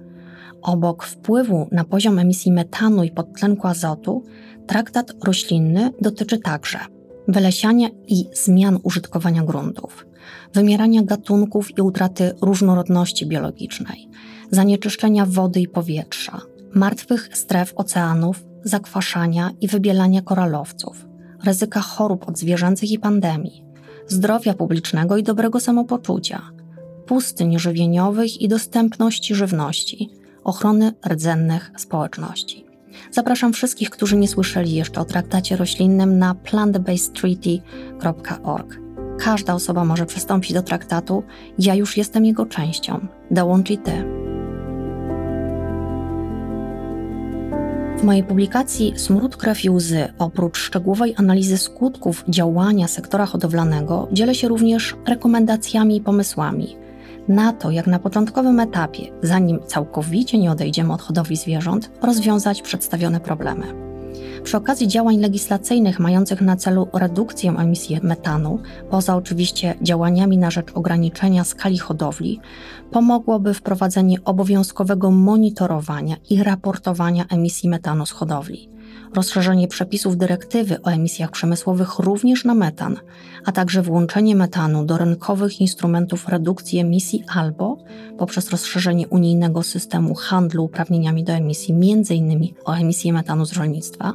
Obok 0.63 1.03
wpływu 1.03 1.67
na 1.71 1.83
poziom 1.83 2.19
emisji 2.19 2.51
metanu 2.51 3.03
i 3.03 3.11
podtlenku 3.11 3.67
azotu, 3.67 4.23
traktat 4.67 5.13
roślinny 5.23 5.91
dotyczy 6.01 6.37
także 6.37 6.79
wylesiania 7.27 7.89
i 8.07 8.25
zmian 8.33 8.79
użytkowania 8.83 9.43
gruntów, 9.43 10.05
wymierania 10.53 11.03
gatunków 11.03 11.77
i 11.77 11.81
utraty 11.81 12.31
różnorodności 12.41 13.25
biologicznej, 13.25 14.09
zanieczyszczenia 14.51 15.25
wody 15.25 15.59
i 15.61 15.67
powietrza, 15.67 16.41
martwych 16.73 17.29
stref 17.37 17.73
oceanów, 17.75 18.45
zakwaszania 18.63 19.51
i 19.61 19.67
wybielania 19.67 20.21
koralowców, 20.21 21.05
ryzyka 21.45 21.79
chorób 21.79 22.29
odzwierzęcych 22.29 22.91
i 22.91 22.99
pandemii, 22.99 23.63
zdrowia 24.07 24.53
publicznego 24.53 25.17
i 25.17 25.23
dobrego 25.23 25.59
samopoczucia, 25.59 26.41
pustyń 27.05 27.59
żywieniowych 27.59 28.41
i 28.41 28.47
dostępności 28.47 29.35
żywności, 29.35 30.09
ochrony 30.43 30.93
rdzennych 31.07 31.71
społeczności. 31.77 32.65
Zapraszam 33.11 33.53
wszystkich, 33.53 33.89
którzy 33.89 34.17
nie 34.17 34.27
słyszeli 34.27 34.73
jeszcze 34.73 35.01
o 35.01 35.05
traktacie 35.05 35.57
roślinnym 35.57 36.17
na 36.17 36.35
plantbasedtreaty.org. 36.35 38.79
Każda 39.19 39.53
osoba 39.53 39.85
może 39.85 40.05
przystąpić 40.05 40.53
do 40.53 40.61
traktatu, 40.61 41.23
ja 41.59 41.75
już 41.75 41.97
jestem 41.97 42.25
jego 42.25 42.45
częścią. 42.45 43.07
Dołącz 43.31 43.71
i 43.71 43.77
ty. 43.77 43.91
W 47.97 48.03
mojej 48.03 48.23
publikacji 48.23 48.93
Smród, 48.97 49.37
krew 49.37 49.65
i 49.65 49.69
łzy, 49.69 50.13
oprócz 50.19 50.57
szczegółowej 50.57 51.13
analizy 51.17 51.57
skutków 51.57 52.23
działania 52.27 52.87
sektora 52.87 53.25
hodowlanego, 53.25 54.07
dzielę 54.11 54.35
się 54.35 54.47
również 54.47 54.95
rekomendacjami 55.07 55.97
i 55.97 56.01
pomysłami 56.01 56.82
na 57.27 57.53
to, 57.53 57.71
jak 57.71 57.87
na 57.87 57.99
początkowym 57.99 58.59
etapie, 58.59 59.07
zanim 59.21 59.59
całkowicie 59.67 60.37
nie 60.37 60.51
odejdziemy 60.51 60.93
od 60.93 61.01
hodowli 61.01 61.35
zwierząt, 61.35 61.91
rozwiązać 62.01 62.61
przedstawione 62.61 63.19
problemy. 63.19 63.83
Przy 64.43 64.57
okazji 64.57 64.87
działań 64.87 65.17
legislacyjnych 65.17 65.99
mających 65.99 66.41
na 66.41 66.55
celu 66.55 66.87
redukcję 66.93 67.51
emisji 67.51 67.99
metanu, 68.03 68.59
poza 68.89 69.15
oczywiście 69.15 69.75
działaniami 69.81 70.37
na 70.37 70.51
rzecz 70.51 70.71
ograniczenia 70.73 71.43
skali 71.43 71.77
hodowli, 71.77 72.39
pomogłoby 72.91 73.53
wprowadzenie 73.53 74.23
obowiązkowego 74.25 75.11
monitorowania 75.11 76.15
i 76.29 76.43
raportowania 76.43 77.25
emisji 77.29 77.69
metanu 77.69 78.05
z 78.05 78.11
hodowli 78.11 78.73
rozszerzenie 79.13 79.67
przepisów 79.67 80.17
dyrektywy 80.17 80.81
o 80.81 80.91
emisjach 80.91 81.31
przemysłowych 81.31 81.99
również 81.99 82.45
na 82.45 82.53
metan, 82.53 82.97
a 83.45 83.51
także 83.51 83.81
włączenie 83.81 84.35
metanu 84.35 84.85
do 84.85 84.97
rynkowych 84.97 85.61
instrumentów 85.61 86.27
redukcji 86.27 86.79
emisji 86.79 87.23
albo 87.27 87.77
poprzez 88.17 88.49
rozszerzenie 88.49 89.07
unijnego 89.07 89.63
systemu 89.63 90.15
handlu 90.15 90.63
uprawnieniami 90.63 91.23
do 91.23 91.33
emisji, 91.33 91.73
m.in. 91.73 92.47
o 92.65 92.73
emisję 92.73 93.13
metanu 93.13 93.45
z 93.45 93.53
rolnictwa, 93.53 94.13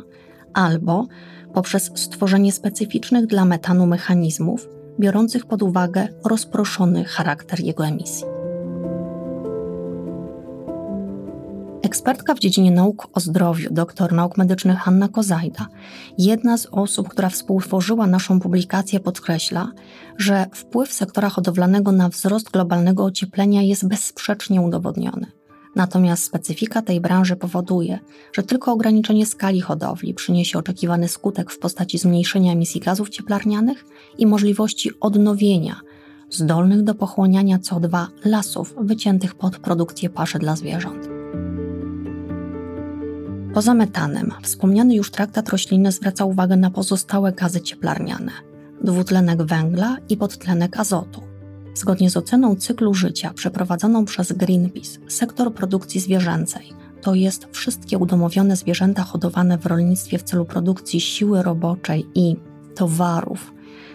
albo 0.55 1.07
poprzez 1.55 1.91
stworzenie 1.95 2.53
specyficznych 2.53 3.27
dla 3.27 3.45
metanu 3.45 3.87
mechanizmów 3.87 4.69
biorących 5.01 5.47
pod 5.47 5.63
uwagę 5.63 6.09
rozproszony 6.25 7.05
charakter 7.05 7.61
jego 7.61 7.87
emisji. 7.87 8.38
Ekspertka 11.89 12.35
w 12.35 12.39
dziedzinie 12.39 12.71
nauk 12.71 13.09
o 13.13 13.21
zdrowiu, 13.21 13.69
doktor 13.71 14.13
nauk 14.13 14.37
medycznych 14.37 14.79
Hanna 14.79 15.09
Kozajda, 15.09 15.67
jedna 16.19 16.59
z 16.59 16.67
osób, 16.67 17.09
która 17.09 17.29
współtworzyła 17.29 18.07
naszą 18.07 18.41
publikację, 18.41 19.01
podkreśla, 19.01 19.73
że 20.19 20.47
wpływ 20.55 20.93
sektora 20.93 21.29
hodowlanego 21.29 21.93
na 21.93 22.09
wzrost 22.09 22.51
globalnego 22.51 23.05
ocieplenia 23.05 23.63
jest 23.63 23.89
bezsprzecznie 23.89 24.61
udowodniony. 24.61 25.27
Natomiast 25.77 26.25
specyfika 26.25 26.83
tej 26.83 27.01
branży 27.01 27.37
powoduje, 27.37 27.99
że 28.33 28.43
tylko 28.43 28.73
ograniczenie 28.73 29.27
skali 29.27 29.61
hodowli 29.61 30.15
przyniesie 30.15 30.59
oczekiwany 30.59 31.09
skutek 31.09 31.51
w 31.51 31.59
postaci 31.59 31.99
zmniejszenia 31.99 32.53
emisji 32.53 32.81
gazów 32.81 33.09
cieplarnianych 33.09 33.85
i 34.19 34.27
możliwości 34.27 34.91
odnowienia 35.01 35.81
zdolnych 36.31 36.83
do 36.83 36.95
pochłaniania 36.95 37.59
CO2 37.59 38.07
lasów 38.25 38.75
wyciętych 38.81 39.35
pod 39.35 39.59
produkcję 39.59 40.11
paszy 40.11 40.39
dla 40.39 40.57
zwierząt. 40.57 41.18
Poza 43.55 43.75
metanem, 43.75 44.33
wspomniany 44.43 44.95
już 44.95 45.11
traktat 45.11 45.49
roślinny 45.49 45.93
zwraca 45.93 46.25
uwagę 46.25 46.57
na 46.57 46.71
pozostałe 46.71 47.33
gazy 47.33 47.61
cieplarniane, 47.61 48.33
dwutlenek 48.85 49.43
węgla 49.43 49.97
i 50.09 50.17
podtlenek 50.17 50.81
azotu. 50.81 51.23
Zgodnie 51.75 52.11
z 52.11 52.17
oceną 52.17 52.57
cyklu 52.57 52.95
życia 52.95 53.33
przeprowadzoną 53.35 54.05
przez 54.05 54.33
Greenpeace, 54.33 54.99
sektor 55.09 55.55
produkcji 55.55 56.01
zwierzęcej, 56.01 56.73
to 57.03 57.15
jest 57.15 57.49
wszystkie 57.53 57.99
udomowione 57.99 58.57
zwierzęta 58.57 59.03
hodowane 59.03 59.59
w 59.59 59.67
rolnictwie 59.67 60.19
w 60.19 60.23
celu 60.23 60.45
produkcji 60.45 61.01
siły 61.01 61.43
roboczej 61.43 62.07
i 62.15 62.37
towarów, 62.75 63.53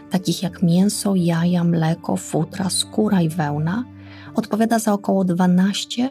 takich 0.10 0.44
jak 0.44 0.64
mięso, 0.64 1.16
jaja, 1.16 1.64
mleko, 1.64 2.18
futra, 2.18 2.70
skóra 2.70 3.22
i 3.22 3.30
wełna, 3.30 3.84
odpowiada 4.36 4.80
za 4.80 4.94
około 4.94 5.24
12 5.24 6.10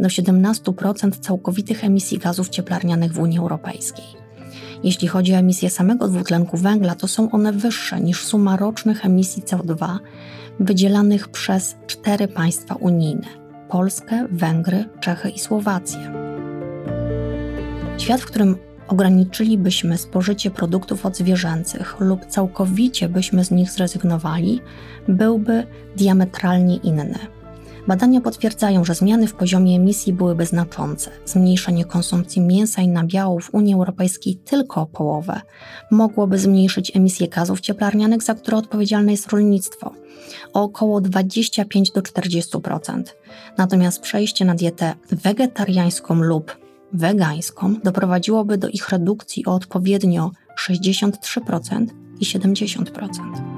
do 0.00 0.08
17% 0.08 1.10
całkowitych 1.20 1.84
emisji 1.84 2.18
gazów 2.18 2.48
cieplarnianych 2.48 3.12
w 3.12 3.18
Unii 3.18 3.38
Europejskiej. 3.38 4.04
Jeśli 4.84 5.08
chodzi 5.08 5.34
o 5.34 5.36
emisję 5.36 5.70
samego 5.70 6.08
dwutlenku 6.08 6.56
węgla, 6.56 6.94
to 6.94 7.08
są 7.08 7.30
one 7.30 7.52
wyższe 7.52 8.00
niż 8.00 8.24
suma 8.24 8.56
rocznych 8.56 9.06
emisji 9.06 9.42
CO2 9.42 9.98
wydzielanych 10.60 11.28
przez 11.28 11.76
cztery 11.86 12.28
państwa 12.28 12.74
unijne 12.74 13.26
Polskę, 13.68 14.26
Węgry, 14.30 14.84
Czechy 15.00 15.30
i 15.30 15.38
Słowację. 15.38 16.12
Świat, 17.98 18.20
w 18.20 18.26
którym 18.26 18.56
ograniczylibyśmy 18.88 19.98
spożycie 19.98 20.50
produktów 20.50 21.06
odzwierzęcych 21.06 21.96
lub 22.00 22.26
całkowicie 22.26 23.08
byśmy 23.08 23.44
z 23.44 23.50
nich 23.50 23.70
zrezygnowali, 23.70 24.60
byłby 25.08 25.66
diametralnie 25.96 26.76
inny. 26.76 27.18
Badania 27.86 28.20
potwierdzają, 28.20 28.84
że 28.84 28.94
zmiany 28.94 29.26
w 29.26 29.34
poziomie 29.34 29.76
emisji 29.76 30.12
byłyby 30.12 30.46
znaczące. 30.46 31.10
Zmniejszenie 31.24 31.84
konsumpcji 31.84 32.42
mięsa 32.42 32.82
i 32.82 32.88
nabiałów 32.88 33.44
w 33.44 33.54
Unii 33.54 33.74
Europejskiej 33.74 34.36
tylko 34.36 34.80
o 34.80 34.86
połowę 34.86 35.40
mogłoby 35.90 36.38
zmniejszyć 36.38 36.96
emisję 36.96 37.28
gazów 37.28 37.60
cieplarnianych, 37.60 38.22
za 38.22 38.34
które 38.34 38.56
odpowiedzialne 38.56 39.12
jest 39.12 39.32
rolnictwo, 39.32 39.92
o 40.52 40.62
około 40.62 41.00
25 41.00 41.90
do 41.90 42.00
40%. 42.00 43.02
Natomiast 43.58 44.00
przejście 44.00 44.44
na 44.44 44.54
dietę 44.54 44.94
wegetariańską 45.10 46.14
lub 46.14 46.56
wegańską 46.92 47.74
doprowadziłoby 47.84 48.58
do 48.58 48.68
ich 48.68 48.88
redukcji 48.88 49.46
o 49.46 49.54
odpowiednio 49.54 50.30
63% 50.68 51.86
i 52.20 52.24
70%. 52.24 53.51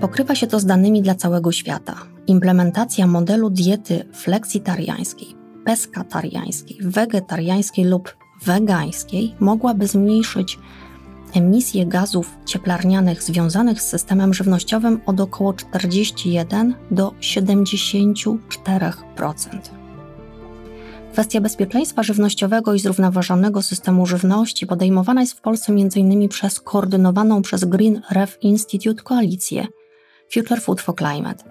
Pokrywa 0.00 0.34
się 0.34 0.46
to 0.46 0.60
z 0.60 0.66
danymi 0.66 1.02
dla 1.02 1.14
całego 1.14 1.52
świata. 1.52 1.94
Implementacja 2.26 3.06
modelu 3.06 3.50
diety 3.50 4.04
fleksitariańskiej, 4.12 5.28
peskatariańskiej, 5.64 6.78
wegetariańskiej 6.80 7.84
lub 7.84 8.16
wegańskiej 8.44 9.34
mogłaby 9.40 9.86
zmniejszyć 9.86 10.58
emisję 11.34 11.86
gazów 11.86 12.36
cieplarnianych 12.46 13.22
związanych 13.22 13.82
z 13.82 13.88
systemem 13.88 14.34
żywnościowym 14.34 15.00
od 15.06 15.20
około 15.20 15.54
41 15.54 16.74
do 16.90 17.10
74%. 17.10 18.38
Kwestia 21.12 21.40
bezpieczeństwa 21.40 22.02
żywnościowego 22.02 22.74
i 22.74 22.78
zrównoważonego 22.78 23.62
systemu 23.62 24.06
żywności 24.06 24.66
podejmowana 24.66 25.20
jest 25.20 25.32
w 25.32 25.40
Polsce 25.40 25.72
m.in. 25.72 26.28
przez 26.28 26.60
koordynowaną 26.60 27.42
przez 27.42 27.64
Green 27.64 28.02
Ref 28.10 28.38
Institute 28.42 29.02
koalicję 29.02 29.66
Future 30.32 30.60
Food 30.60 30.80
for 30.80 30.94
Climate. 30.94 31.44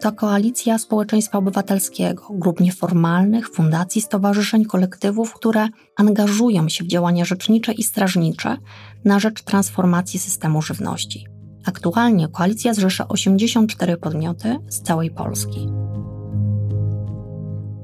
To 0.00 0.12
koalicja 0.12 0.78
społeczeństwa 0.78 1.38
obywatelskiego, 1.38 2.26
grup 2.30 2.60
nieformalnych, 2.60 3.48
fundacji, 3.48 4.00
stowarzyszeń, 4.02 4.64
kolektywów, 4.64 5.34
które 5.34 5.68
angażują 5.96 6.68
się 6.68 6.84
w 6.84 6.86
działania 6.86 7.24
rzecznicze 7.24 7.72
i 7.72 7.82
strażnicze 7.82 8.56
na 9.04 9.18
rzecz 9.18 9.42
transformacji 9.42 10.18
systemu 10.18 10.62
żywności. 10.62 11.26
Aktualnie 11.66 12.28
koalicja 12.28 12.74
zrzesza 12.74 13.08
84 13.08 13.96
podmioty 13.96 14.58
z 14.68 14.82
całej 14.82 15.10
Polski. 15.10 15.68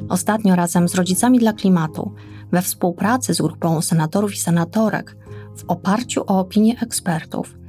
Ostatnio 0.08 0.56
razem 0.56 0.88
z 0.88 0.94
Rodzicami 0.94 1.38
dla 1.38 1.52
Klimatu, 1.52 2.14
we 2.52 2.62
współpracy 2.62 3.34
z 3.34 3.42
grupą 3.42 3.82
senatorów 3.82 4.34
i 4.34 4.38
senatorek, 4.38 5.16
w 5.56 5.64
oparciu 5.68 6.22
o 6.26 6.38
opinie 6.38 6.80
ekspertów, 6.80 7.59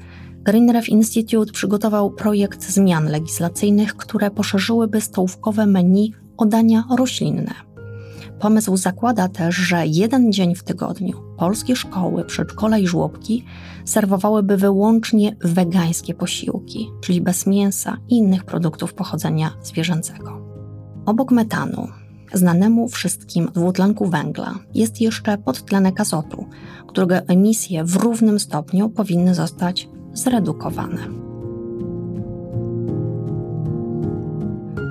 Greenref 0.43 0.89
Institute 0.89 1.51
przygotował 1.51 2.12
projekt 2.12 2.69
zmian 2.69 3.05
legislacyjnych, 3.05 3.95
które 3.95 4.31
poszerzyłyby 4.31 5.01
stołówkowe 5.01 5.65
menu 5.65 6.13
o 6.38 6.45
dania 6.45 6.83
roślinne. 6.98 7.53
Pomysł 8.39 8.77
zakłada 8.77 9.27
też, 9.27 9.55
że 9.55 9.88
jeden 9.88 10.31
dzień 10.31 10.55
w 10.55 10.63
tygodniu 10.63 11.24
polskie 11.38 11.75
szkoły, 11.75 12.25
przedszkola 12.25 12.77
i 12.77 12.88
żłobki 12.88 13.45
serwowałyby 13.86 14.57
wyłącznie 14.57 15.36
wegańskie 15.43 16.13
posiłki, 16.13 16.89
czyli 17.01 17.21
bez 17.21 17.48
mięsa 17.48 17.98
i 18.10 18.17
innych 18.17 18.43
produktów 18.43 18.93
pochodzenia 18.93 19.51
zwierzęcego. 19.63 20.41
Obok 21.05 21.31
metanu, 21.31 21.88
znanemu 22.33 22.89
wszystkim 22.89 23.50
dwutlenku 23.53 24.05
węgla, 24.05 24.55
jest 24.74 25.01
jeszcze 25.01 25.38
podtlenek 25.38 26.00
azotu, 26.00 26.45
którego 26.88 27.15
emisje 27.15 27.83
w 27.83 27.95
równym 27.95 28.39
stopniu 28.39 28.89
powinny 28.89 29.36
zostać 29.36 29.89
zredukowane. 30.13 31.31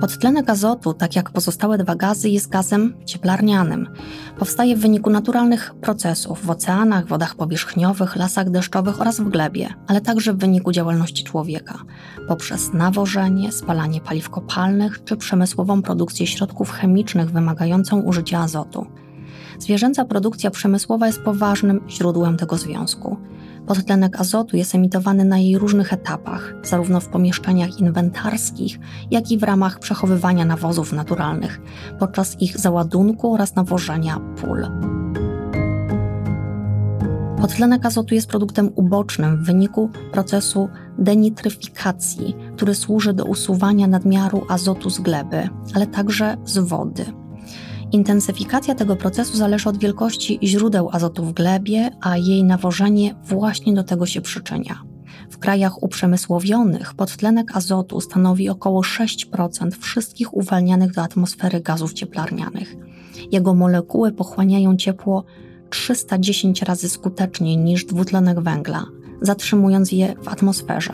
Podtlenek 0.01 0.49
azotu, 0.49 0.93
tak 0.93 1.15
jak 1.15 1.29
pozostałe 1.29 1.77
dwa 1.77 1.95
gazy, 1.95 2.29
jest 2.29 2.49
gazem 2.49 2.93
cieplarnianym. 3.05 3.87
Powstaje 4.39 4.75
w 4.75 4.79
wyniku 4.79 5.09
naturalnych 5.09 5.73
procesów 5.81 6.45
w 6.45 6.49
oceanach, 6.49 7.07
wodach 7.07 7.35
powierzchniowych, 7.35 8.15
lasach 8.15 8.49
deszczowych 8.49 9.01
oraz 9.01 9.19
w 9.19 9.29
glebie, 9.29 9.73
ale 9.87 10.01
także 10.01 10.33
w 10.33 10.37
wyniku 10.37 10.71
działalności 10.71 11.23
człowieka 11.23 11.79
poprzez 12.27 12.73
nawożenie, 12.73 13.51
spalanie 13.51 14.01
paliw 14.01 14.29
kopalnych 14.29 15.03
czy 15.03 15.17
przemysłową 15.17 15.81
produkcję 15.81 16.27
środków 16.27 16.71
chemicznych 16.71 17.31
wymagającą 17.31 18.01
użycia 18.01 18.39
azotu. 18.39 18.85
Zwierzęca 19.59 20.05
produkcja 20.05 20.51
przemysłowa 20.51 21.07
jest 21.07 21.21
poważnym 21.21 21.81
źródłem 21.89 22.37
tego 22.37 22.57
związku. 22.57 23.17
Podtlenek 23.67 24.19
azotu 24.19 24.57
jest 24.57 24.75
emitowany 24.75 25.25
na 25.25 25.37
jej 25.37 25.57
różnych 25.57 25.93
etapach, 25.93 26.53
zarówno 26.63 26.99
w 26.99 27.07
pomieszczeniach 27.07 27.79
inwentarskich, 27.79 28.79
jak 29.11 29.31
i 29.31 29.37
w 29.37 29.43
ramach 29.43 29.79
przechowywania 29.79 30.45
nawozów 30.45 30.93
naturalnych, 30.93 31.61
podczas 31.99 32.41
ich 32.41 32.57
załadunku 32.57 33.33
oraz 33.33 33.55
nawożenia 33.55 34.19
pól. 34.41 34.67
Podtlenek 37.41 37.85
azotu 37.85 38.15
jest 38.15 38.27
produktem 38.27 38.71
ubocznym 38.75 39.37
w 39.37 39.45
wyniku 39.45 39.89
procesu 40.11 40.69
denitryfikacji, 40.97 42.35
który 42.55 42.75
służy 42.75 43.13
do 43.13 43.25
usuwania 43.25 43.87
nadmiaru 43.87 44.45
azotu 44.49 44.89
z 44.89 44.99
gleby, 44.99 45.49
ale 45.73 45.87
także 45.87 46.37
z 46.45 46.57
wody. 46.57 47.20
Intensyfikacja 47.91 48.75
tego 48.75 48.95
procesu 48.95 49.37
zależy 49.37 49.69
od 49.69 49.77
wielkości 49.77 50.39
źródeł 50.43 50.89
azotu 50.91 51.25
w 51.25 51.33
glebie, 51.33 51.89
a 52.01 52.17
jej 52.17 52.43
nawożenie 52.43 53.15
właśnie 53.23 53.73
do 53.73 53.83
tego 53.83 54.05
się 54.05 54.21
przyczynia. 54.21 54.83
W 55.29 55.37
krajach 55.37 55.83
uprzemysłowionych 55.83 56.93
podtlenek 56.93 57.57
azotu 57.57 58.01
stanowi 58.01 58.49
około 58.49 58.81
6% 58.81 59.71
wszystkich 59.79 60.33
uwalnianych 60.33 60.93
do 60.93 61.01
atmosfery 61.01 61.61
gazów 61.61 61.93
cieplarnianych. 61.93 62.75
Jego 63.31 63.53
molekuły 63.53 64.11
pochłaniają 64.11 64.77
ciepło 64.77 65.23
310 65.69 66.61
razy 66.61 66.89
skuteczniej 66.89 67.57
niż 67.57 67.85
dwutlenek 67.85 68.39
węgla, 68.39 68.85
zatrzymując 69.21 69.91
je 69.91 70.15
w 70.21 70.27
atmosferze. 70.27 70.93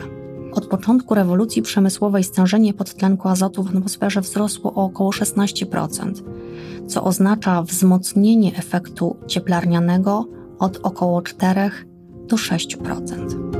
Od 0.52 0.66
początku 0.66 1.14
rewolucji 1.14 1.62
przemysłowej 1.62 2.24
stężenie 2.24 2.74
podtlenku 2.74 3.28
azotu 3.28 3.62
w 3.62 3.68
atmosferze 3.68 4.20
wzrosło 4.20 4.74
o 4.74 4.84
około 4.84 5.10
16%, 5.10 6.12
co 6.88 7.04
oznacza 7.04 7.62
wzmocnienie 7.62 8.56
efektu 8.56 9.16
cieplarnianego 9.26 10.26
od 10.58 10.76
około 10.82 11.22
4 11.22 11.70
do 12.28 12.36
6%. 12.36 13.58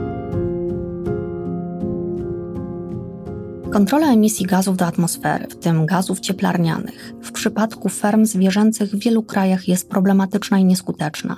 Kontrola 3.71 4.13
emisji 4.13 4.47
gazów 4.47 4.77
do 4.77 4.87
atmosfery, 4.87 5.47
w 5.47 5.57
tym 5.57 5.87
gazów 5.87 6.21
cieplarnianych, 6.21 7.15
w 7.23 7.33
przypadku 7.33 7.89
ferm 7.89 8.27
zwierzęcych 8.27 8.91
w 8.91 8.99
wielu 8.99 9.23
krajach 9.23 9.69
jest 9.69 9.89
problematyczna 9.89 10.59
i 10.59 10.65
nieskuteczna. 10.65 11.37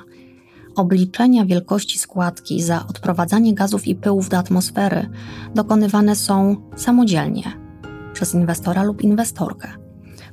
Obliczenia 0.76 1.46
wielkości 1.46 1.98
składki 1.98 2.62
za 2.62 2.86
odprowadzanie 2.86 3.54
gazów 3.54 3.86
i 3.86 3.94
pyłów 3.94 4.28
do 4.28 4.38
atmosfery 4.38 5.08
dokonywane 5.54 6.16
są 6.16 6.56
samodzielnie 6.76 7.52
przez 8.12 8.34
inwestora 8.34 8.82
lub 8.82 9.02
inwestorkę. 9.02 9.89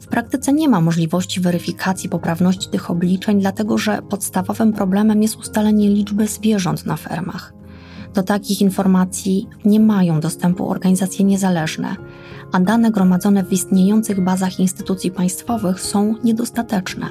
W 0.07 0.09
praktyce 0.09 0.53
nie 0.53 0.69
ma 0.69 0.81
możliwości 0.81 1.41
weryfikacji 1.41 2.09
poprawności 2.09 2.69
tych 2.69 2.91
obliczeń, 2.91 3.41
dlatego 3.41 3.77
że 3.77 4.01
podstawowym 4.01 4.73
problemem 4.73 5.21
jest 5.21 5.35
ustalenie 5.35 5.89
liczby 5.89 6.27
zwierząt 6.27 6.85
na 6.85 6.97
fermach. 6.97 7.53
Do 8.13 8.23
takich 8.23 8.61
informacji 8.61 9.47
nie 9.65 9.79
mają 9.79 10.19
dostępu 10.19 10.69
organizacje 10.69 11.25
niezależne, 11.25 11.95
a 12.51 12.59
dane 12.59 12.91
gromadzone 12.91 13.43
w 13.43 13.53
istniejących 13.53 14.23
bazach 14.23 14.59
instytucji 14.59 15.11
państwowych 15.11 15.81
są 15.81 16.15
niedostateczne. 16.23 17.09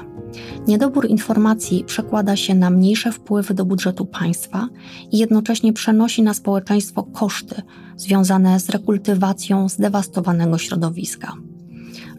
Niedobór 0.67 1.05
informacji 1.09 1.83
przekłada 1.83 2.35
się 2.35 2.55
na 2.55 2.69
mniejsze 2.69 3.11
wpływy 3.11 3.53
do 3.53 3.65
budżetu 3.65 4.05
państwa 4.05 4.67
i 5.11 5.17
jednocześnie 5.17 5.73
przenosi 5.73 6.23
na 6.23 6.33
społeczeństwo 6.33 7.03
koszty 7.03 7.61
związane 7.95 8.59
z 8.59 8.69
rekultywacją 8.69 9.69
zdewastowanego 9.69 10.57
środowiska. 10.57 11.33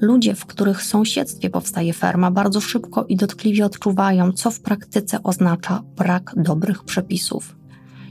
Ludzie, 0.00 0.34
w 0.34 0.46
których 0.46 0.82
sąsiedztwie 0.82 1.50
powstaje 1.50 1.92
ferma, 1.92 2.30
bardzo 2.30 2.60
szybko 2.60 3.04
i 3.04 3.16
dotkliwie 3.16 3.66
odczuwają, 3.66 4.32
co 4.32 4.50
w 4.50 4.60
praktyce 4.60 5.22
oznacza 5.22 5.82
brak 5.96 6.34
dobrych 6.36 6.84
przepisów. 6.84 7.56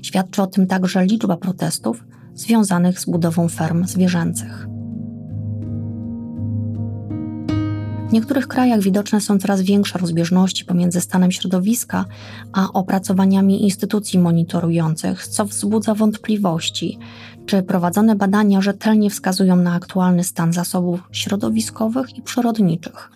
Świadczy 0.02 0.42
o 0.42 0.48
tym 0.48 0.68
także 0.68 1.06
liczba 1.06 1.38
protestów 1.38 2.04
związanych 2.34 3.00
z 3.00 3.06
budową 3.06 3.50
ferm 3.50 3.86
zwierzęcych. 3.86 4.68
W 8.10 8.14
niektórych 8.14 8.48
krajach 8.48 8.82
widoczne 8.82 9.22
są 9.22 9.40
coraz 9.40 9.62
większe 9.62 10.00
rozbieżności 10.00 10.66
pomiędzy 10.66 11.02
stanem 11.02 11.32
środowiska 11.32 12.06
a 12.54 12.74
opracowaniami 12.74 13.64
instytucji 13.64 14.20
monitorujących, 14.20 15.28
co 15.28 15.46
wzbudza 15.46 15.96
wątpliwości, 15.96 17.00
czy 17.48 17.64
prowadzone 17.64 18.16
badania 18.16 18.62
rzetelnie 18.62 19.10
wskazują 19.10 19.56
na 19.56 19.74
aktualny 19.74 20.24
stan 20.24 20.54
zasobów 20.54 21.00
środowiskowych 21.12 22.18
i 22.18 22.22
przyrodniczych. 22.22 23.12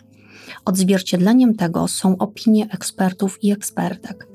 Odzwierciedleniem 0.66 1.56
tego 1.56 1.88
są 1.88 2.18
opinie 2.18 2.68
ekspertów 2.72 3.44
i 3.44 3.52
ekspertek. 3.52 4.28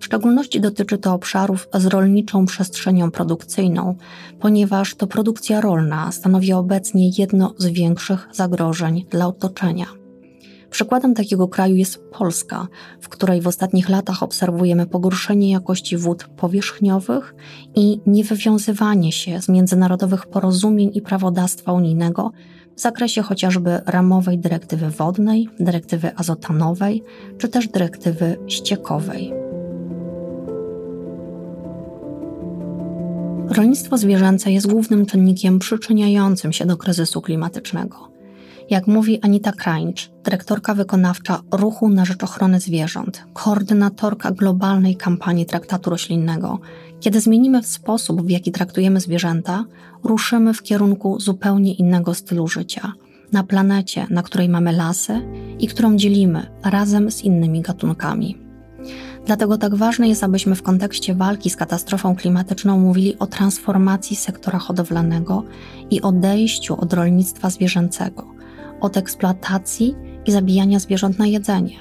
W 0.00 0.04
szczególności 0.04 0.60
dotyczy 0.60 0.98
to 0.98 1.14
obszarów 1.14 1.68
z 1.74 1.86
rolniczą 1.86 2.46
przestrzenią 2.46 3.10
produkcyjną, 3.10 3.94
ponieważ 4.40 4.94
to 4.94 5.06
produkcja 5.06 5.60
rolna 5.60 6.12
stanowi 6.12 6.52
obecnie 6.52 7.10
jedno 7.18 7.54
z 7.58 7.66
większych 7.66 8.28
zagrożeń 8.32 9.06
dla 9.10 9.26
otoczenia. 9.26 10.03
Przykładem 10.74 11.14
takiego 11.14 11.48
kraju 11.48 11.76
jest 11.76 11.98
Polska, 12.12 12.66
w 13.00 13.08
której 13.08 13.40
w 13.40 13.46
ostatnich 13.46 13.88
latach 13.88 14.22
obserwujemy 14.22 14.86
pogorszenie 14.86 15.50
jakości 15.50 15.96
wód 15.96 16.24
powierzchniowych 16.24 17.34
i 17.74 18.00
niewywiązywanie 18.06 19.12
się 19.12 19.42
z 19.42 19.48
międzynarodowych 19.48 20.26
porozumień 20.26 20.90
i 20.94 21.02
prawodawstwa 21.02 21.72
unijnego 21.72 22.30
w 22.76 22.80
zakresie 22.80 23.22
chociażby 23.22 23.80
ramowej 23.86 24.38
dyrektywy 24.38 24.90
wodnej, 24.90 25.48
dyrektywy 25.60 26.16
azotanowej 26.16 27.02
czy 27.38 27.48
też 27.48 27.68
dyrektywy 27.68 28.36
ściekowej. 28.46 29.32
Rolnictwo 33.48 33.98
zwierzęce 33.98 34.52
jest 34.52 34.66
głównym 34.66 35.06
czynnikiem 35.06 35.58
przyczyniającym 35.58 36.52
się 36.52 36.66
do 36.66 36.76
kryzysu 36.76 37.22
klimatycznego. 37.22 38.13
Jak 38.70 38.86
mówi 38.86 39.20
Anita 39.22 39.52
Krańcz, 39.52 40.10
dyrektorka 40.24 40.74
wykonawcza 40.74 41.40
Ruchu 41.52 41.88
na 41.88 42.04
Rzecz 42.04 42.24
Ochrony 42.24 42.60
Zwierząt, 42.60 43.24
koordynatorka 43.32 44.30
globalnej 44.30 44.96
kampanii 44.96 45.46
traktatu 45.46 45.90
roślinnego, 45.90 46.58
kiedy 47.00 47.20
zmienimy 47.20 47.62
sposób, 47.62 48.22
w 48.22 48.30
jaki 48.30 48.52
traktujemy 48.52 49.00
zwierzęta, 49.00 49.64
ruszymy 50.04 50.54
w 50.54 50.62
kierunku 50.62 51.20
zupełnie 51.20 51.74
innego 51.74 52.14
stylu 52.14 52.48
życia. 52.48 52.92
Na 53.32 53.44
planecie, 53.44 54.06
na 54.10 54.22
której 54.22 54.48
mamy 54.48 54.72
lasy 54.72 55.20
i 55.58 55.66
którą 55.66 55.96
dzielimy 55.96 56.46
razem 56.64 57.10
z 57.10 57.22
innymi 57.22 57.60
gatunkami. 57.60 58.38
Dlatego 59.26 59.58
tak 59.58 59.74
ważne 59.74 60.08
jest, 60.08 60.24
abyśmy 60.24 60.54
w 60.54 60.62
kontekście 60.62 61.14
walki 61.14 61.50
z 61.50 61.56
katastrofą 61.56 62.16
klimatyczną 62.16 62.80
mówili 62.80 63.18
o 63.18 63.26
transformacji 63.26 64.16
sektora 64.16 64.58
hodowlanego 64.58 65.44
i 65.90 66.02
odejściu 66.02 66.80
od 66.80 66.92
rolnictwa 66.92 67.50
zwierzęcego, 67.50 68.33
od 68.80 68.96
eksploatacji 68.96 69.94
i 70.26 70.32
zabijania 70.32 70.78
zwierząt 70.78 71.18
na 71.18 71.26
jedzenie. 71.26 71.76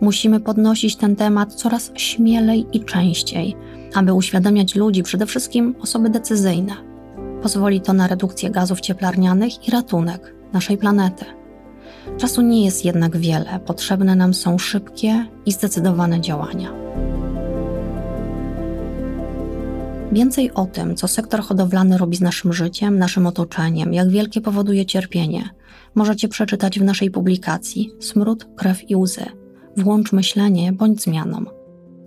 Musimy 0.00 0.40
podnosić 0.40 0.96
ten 0.96 1.16
temat 1.16 1.54
coraz 1.54 1.90
śmielej 1.94 2.66
i 2.72 2.84
częściej, 2.84 3.56
aby 3.94 4.12
uświadamiać 4.12 4.74
ludzi, 4.74 5.02
przede 5.02 5.26
wszystkim 5.26 5.74
osoby 5.80 6.10
decyzyjne. 6.10 6.72
Pozwoli 7.42 7.80
to 7.80 7.92
na 7.92 8.06
redukcję 8.06 8.50
gazów 8.50 8.80
cieplarnianych 8.80 9.68
i 9.68 9.70
ratunek 9.70 10.34
naszej 10.52 10.78
planety. 10.78 11.24
Czasu 12.18 12.42
nie 12.42 12.64
jest 12.64 12.84
jednak 12.84 13.16
wiele, 13.16 13.60
potrzebne 13.66 14.16
nam 14.16 14.34
są 14.34 14.58
szybkie 14.58 15.26
i 15.46 15.52
zdecydowane 15.52 16.20
działania. 16.20 16.68
Więcej 20.14 20.52
o 20.52 20.66
tym, 20.66 20.96
co 20.96 21.08
sektor 21.08 21.40
hodowlany 21.40 21.98
robi 21.98 22.16
z 22.16 22.20
naszym 22.20 22.52
życiem, 22.52 22.98
naszym 22.98 23.26
otoczeniem, 23.26 23.94
jak 23.94 24.08
wielkie 24.08 24.40
powoduje 24.40 24.86
cierpienie, 24.86 25.50
możecie 25.94 26.28
przeczytać 26.28 26.78
w 26.78 26.84
naszej 26.84 27.10
publikacji 27.10 27.94
Smród, 28.00 28.46
krew 28.56 28.90
i 28.90 28.96
łzy. 28.96 29.24
Włącz 29.76 30.12
myślenie 30.12 30.72
bądź 30.72 31.02
zmianą. 31.02 31.44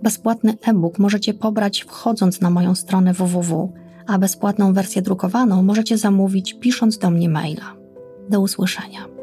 Bezpłatny 0.02 0.56
e-book 0.62 0.98
możecie 0.98 1.34
pobrać 1.34 1.80
wchodząc 1.80 2.40
na 2.40 2.50
moją 2.50 2.74
stronę 2.74 3.12
www, 3.12 3.72
a 4.06 4.18
bezpłatną 4.18 4.72
wersję 4.72 5.02
drukowaną 5.02 5.62
możecie 5.62 5.98
zamówić 5.98 6.54
pisząc 6.54 6.98
do 6.98 7.10
mnie 7.10 7.28
maila. 7.28 7.74
Do 8.30 8.40
usłyszenia. 8.40 9.17